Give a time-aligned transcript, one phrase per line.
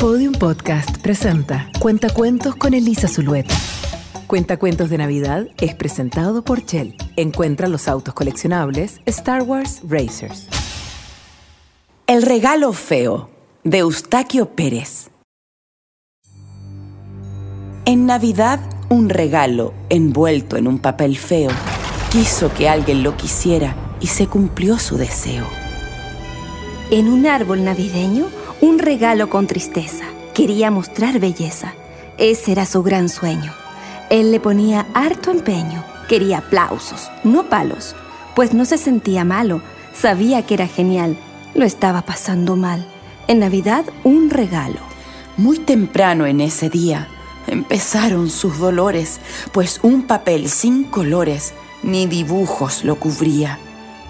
[0.00, 3.54] Podium Podcast presenta Cuentacuentos con Elisa Zulueta.
[4.28, 6.96] Cuentacuentos de Navidad es presentado por Shell.
[7.16, 10.48] Encuentra los autos coleccionables Star Wars Racers.
[12.06, 13.28] El regalo feo
[13.62, 15.10] de Eustaquio Pérez.
[17.84, 18.58] En Navidad,
[18.88, 21.50] un regalo envuelto en un papel feo
[22.10, 25.46] quiso que alguien lo quisiera y se cumplió su deseo.
[26.90, 30.04] En un árbol navideño, un regalo con tristeza.
[30.34, 31.74] Quería mostrar belleza.
[32.18, 33.52] Ese era su gran sueño.
[34.10, 35.84] Él le ponía harto empeño.
[36.08, 37.94] Quería aplausos, no palos.
[38.34, 39.62] Pues no se sentía malo.
[39.92, 41.16] Sabía que era genial.
[41.54, 42.86] Lo estaba pasando mal.
[43.28, 44.80] En Navidad, un regalo.
[45.36, 47.08] Muy temprano en ese día
[47.46, 49.20] empezaron sus dolores,
[49.52, 53.58] pues un papel sin colores ni dibujos lo cubría.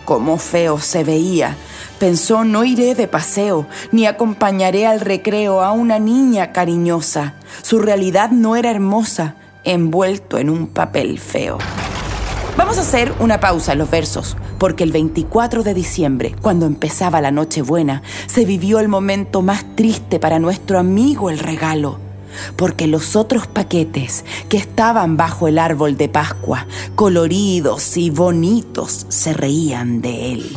[0.04, 1.56] Como feo se veía,
[1.98, 7.34] pensó no iré de paseo, ni acompañaré al recreo a una niña cariñosa.
[7.62, 11.58] Su realidad no era hermosa, envuelto en un papel feo.
[12.56, 17.20] Vamos a hacer una pausa en los versos, porque el 24 de diciembre, cuando empezaba
[17.20, 22.09] la Nochebuena, se vivió el momento más triste para nuestro amigo el regalo
[22.56, 29.32] porque los otros paquetes que estaban bajo el árbol de Pascua, coloridos y bonitos, se
[29.32, 30.56] reían de él.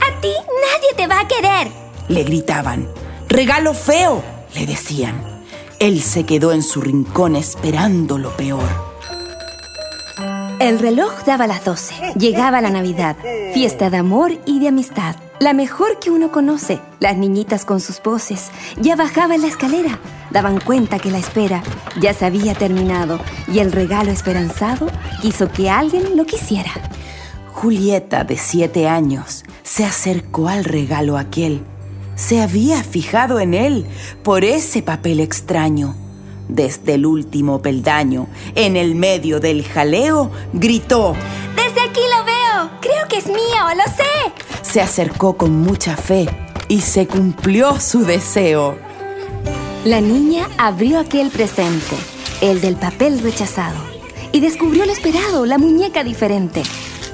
[0.00, 1.70] A ti nadie te va a querer.
[2.08, 2.88] Le gritaban.
[3.28, 4.22] Regalo feo,
[4.54, 5.22] le decían.
[5.78, 8.89] Él se quedó en su rincón esperando lo peor.
[10.60, 12.12] El reloj daba las 12.
[12.18, 13.16] Llegaba la Navidad,
[13.54, 15.16] fiesta de amor y de amistad.
[15.38, 16.80] La mejor que uno conoce.
[17.00, 19.98] Las niñitas con sus voces ya bajaban la escalera.
[20.30, 21.62] Daban cuenta que la espera
[21.98, 24.88] ya se había terminado y el regalo esperanzado
[25.22, 26.72] quiso que alguien lo quisiera.
[27.54, 31.62] Julieta, de siete años, se acercó al regalo aquel.
[32.16, 33.86] Se había fijado en él
[34.22, 35.94] por ese papel extraño.
[36.50, 41.14] Desde el último peldaño, en el medio del jaleo, gritó.
[41.54, 42.70] Desde aquí lo veo.
[42.80, 43.36] Creo que es mío,
[43.76, 44.32] lo sé.
[44.62, 46.28] Se acercó con mucha fe
[46.66, 48.76] y se cumplió su deseo.
[49.84, 51.94] La niña abrió aquel presente,
[52.40, 53.78] el del papel rechazado,
[54.32, 56.64] y descubrió lo esperado, la muñeca diferente.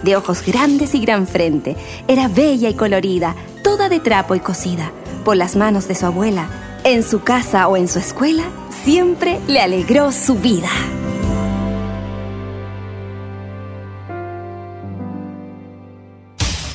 [0.03, 1.76] De ojos grandes y gran frente,
[2.08, 4.92] era bella y colorida, toda de trapo y cosida,
[5.26, 6.48] por las manos de su abuela.
[6.88, 8.44] En su casa o en su escuela,
[8.84, 10.70] siempre le alegró su vida.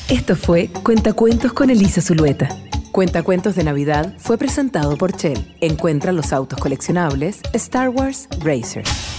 [0.09, 2.49] Esto fue Cuentacuentos con Elisa Zulueta.
[2.91, 5.55] Cuentacuentos de Navidad fue presentado por Shell.
[5.61, 9.10] Encuentra los autos coleccionables Star Wars Racers.